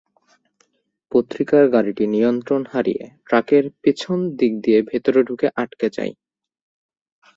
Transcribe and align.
পত্রিকার 1.11 1.63
গাড়িটি 1.73 2.03
নিয়ন্ত্রণ 2.07 2.61
হারিয়ে 2.71 3.03
ট্রাকের 3.27 3.63
পেছন 3.81 4.17
দিক 4.39 4.53
দিয়ে 4.63 4.79
ভেতরে 4.89 5.19
ঢুকে 5.23 5.47
আটকে 5.55 5.87
যায়। 5.89 6.13